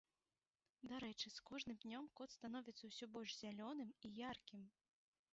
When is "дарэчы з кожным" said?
0.91-1.75